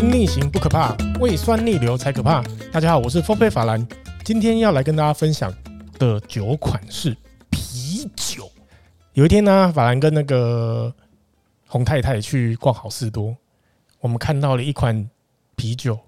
[0.00, 2.42] 逆行不可怕，胃酸逆流才可怕。
[2.70, 3.86] 大家好，我是丰沛法兰，
[4.24, 5.52] 今天要来跟大家分享
[5.98, 7.16] 的酒款是
[7.50, 8.50] 啤酒。
[9.14, 10.94] 有一天呢，法兰跟那个
[11.66, 13.34] 洪太太去逛好事多，
[14.00, 15.08] 我们看到了一款
[15.54, 15.98] 啤酒，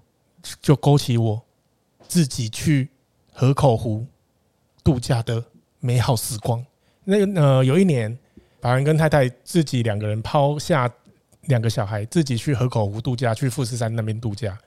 [0.61, 1.41] 就勾起我
[2.07, 2.89] 自己去
[3.33, 4.05] 河口湖
[4.83, 5.43] 度假的
[5.79, 6.63] 美好时光。
[7.03, 8.15] 那个呃，有一年，
[8.61, 10.89] 法兰跟太太自己两个人抛下。
[11.49, 14.57] 两个小孩自己去河口湖度假，去富士山那边度假。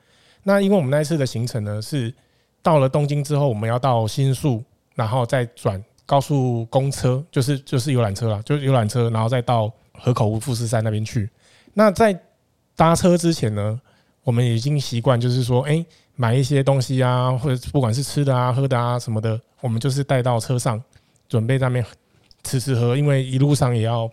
[0.43, 2.13] 那因为我们那一次的行程呢，是
[2.61, 4.63] 到了东京之后，我们要到新宿，
[4.97, 11.31] 然后再转高速公车，就是就是游览车啦，就是游览车，然后再到河口湖富士山那边去。
[11.73, 12.21] 那在
[12.75, 13.81] 搭车之前呢，
[14.25, 15.87] 我们已经习惯就是说，哎，
[16.17, 20.83] 买一些东西啊，或者不管是吃的啊、喝的啊什么的，我们就是带到车上，
[21.29, 21.87] 准备在那边
[22.43, 24.11] 吃吃喝，因为一路上也要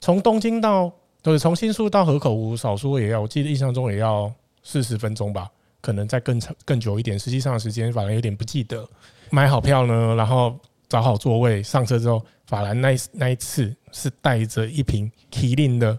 [0.00, 0.92] 从东京到。
[1.24, 4.30] 对，从新宿到河口湖，少说也要，我记得印象中也要
[4.62, 5.50] 四十分钟吧，
[5.80, 7.18] 可能再更长、更久一点。
[7.18, 8.86] 实际上的时间，法兰有点不记得。
[9.30, 10.54] 买好票呢，然后
[10.86, 15.98] 找好座位，上车之后，法兰那那一次是带着一瓶麒麟的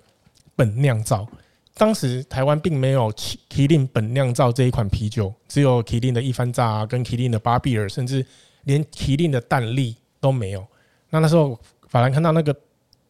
[0.55, 1.27] 本酿造。
[1.73, 8.23] 当时台湾并没有麒麟本酿造这一款啤酒，只有麒麟的一番炸、啊、跟麒麟的巴比尔，甚至
[8.65, 10.63] 连麒麟的蛋力都没有。
[11.09, 12.55] 那那时候，法兰看到那个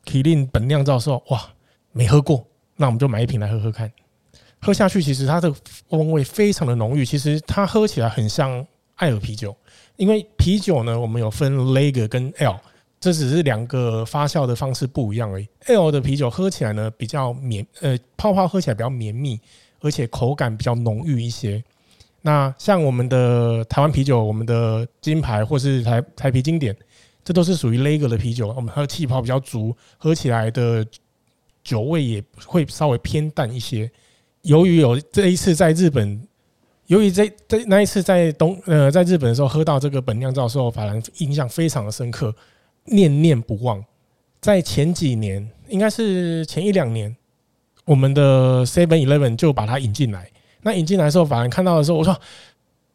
[0.06, 1.52] 麒麟本酿造的时候，哇！
[1.98, 3.90] 没喝过，那我们就买一瓶来喝喝看。
[4.60, 5.50] 喝下去，其实它的
[5.88, 7.06] 风味非常的浓郁。
[7.06, 8.66] 其实它喝起来很像
[8.96, 9.56] 爱尔啤酒，
[9.96, 12.60] 因为啤酒呢，我们有分 Lager 跟 L，
[13.00, 15.48] 这只是两个发酵的方式不一样而已。
[15.68, 19.40] L 的啤酒喝起来呢比较绵，呃，泡泡喝起来比较绵密，
[19.80, 21.64] 而且口感比较浓郁一些。
[22.22, 26.76] 那像我们的台湾啤酒，我们的金牌或是台台啤经典，
[27.24, 30.86] 这都是属于 Lager 的啤酒，我们喝气泡比较足，喝起来的。
[31.66, 33.92] 酒味也会稍微偏淡一些。
[34.44, 36.22] 由于有这一次在日本，
[36.86, 42.34] 由于这这那一次在东呃在日本的时候喝到这个本酿造的时候，法兰印象非常的深刻，
[42.84, 43.84] 念念不忘。
[44.40, 47.14] 在前几年，应该是前一两年，
[47.86, 50.30] 我们的 Seven Eleven 就把它引进来。
[50.62, 52.16] 那引进来的时候，法兰看到的时候，我说：“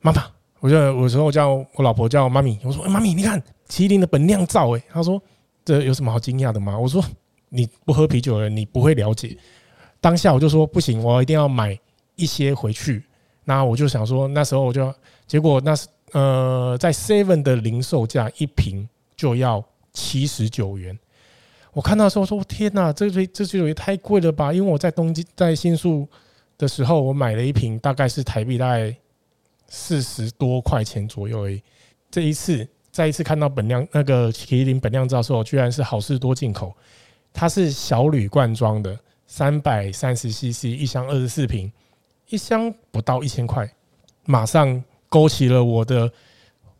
[0.00, 0.24] 妈妈，
[0.60, 5.20] 我就我说我叫我老婆叫妈咪，我说妈咪，你看麒麟的本酿造，哎，她说
[5.64, 6.78] 这有什么好惊讶的吗？
[6.78, 7.04] 我说。
[7.50, 9.36] 你不喝啤酒的人，你不会了解。
[10.00, 11.78] 当下我就说不行，我一定要买
[12.16, 13.04] 一些回去。
[13.44, 14.92] 那我就想说，那时候我就
[15.26, 19.62] 结果那是呃，在 Seven 的零售价一瓶就要
[19.92, 20.98] 七十九元。
[21.72, 24.52] 我看到时候说天哪，这这这酒也太贵了吧？
[24.52, 26.08] 因为我在东京在新宿
[26.56, 28.94] 的时候，我买了一瓶，大概是台币大概
[29.68, 31.62] 四十多块钱左右而已。
[32.10, 36.74] 这一次再一次看到本酿那个麒麟本酿造的时候，居然是好事多进口。
[37.32, 41.72] 它是小铝罐装的，三百三十 CC，一箱二十四瓶，
[42.28, 43.70] 一箱不到一千块，
[44.24, 46.10] 马上勾起了我的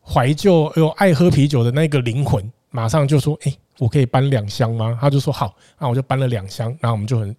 [0.03, 7.35] 怀旧又爱喝啤酒的那个灵魂，马上就说：“哎，我可以搬两箱吗？”他就说：“好。”那我就搬了两箱，然后我们就很，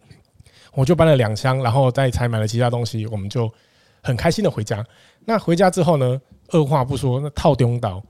[0.74, 3.52] 我就搬了两箱，然后再采买了其他东西，我们就
[4.02, 4.86] 很开心的回家。
[5.26, 8.02] 那回家之后呢，二话不说，那套中岛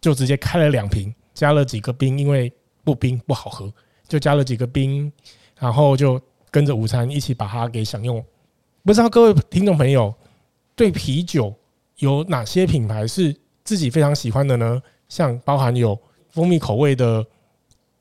[0.00, 2.52] 就直接开了两瓶，加了几个冰，因为
[2.84, 3.72] 不冰不好喝。
[4.08, 5.12] 就加了几个冰，
[5.58, 6.20] 然后就
[6.50, 8.24] 跟着午餐一起把它给享用。
[8.84, 10.12] 不知道各位听众朋友
[10.74, 11.54] 对啤酒
[11.98, 14.82] 有哪些品牌是自己非常喜欢的呢？
[15.08, 15.98] 像包含有
[16.30, 17.26] 蜂蜜口味的，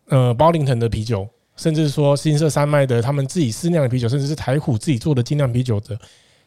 [0.06, 6.00] 呃，包林腾的啤酒，甚至说新社山脉的他们自己私酿的啤酒，甚至是台虎自己做的精酿啤酒的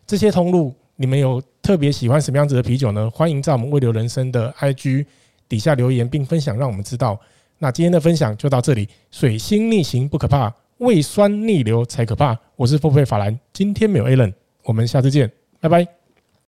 [0.07, 3.11] 这些通路，你们有特别喜欢什么样子的啤酒呢？
[3.11, 5.05] 欢迎在我们胃流人生的 IG
[5.49, 7.21] 底下留言并分享，让我们知道。
[7.63, 8.89] 那今天的分享就到这里。
[9.11, 12.37] 水星逆行不可怕，胃酸逆流才可怕。
[12.57, 14.33] 我是付费法兰，今天没有 Alan，
[14.65, 16.00] 我们下次见，拜拜。